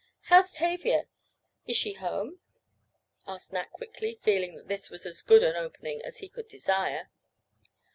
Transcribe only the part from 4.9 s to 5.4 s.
as